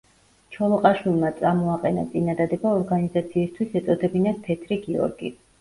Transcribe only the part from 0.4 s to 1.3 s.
ჩოლოყაშვილმა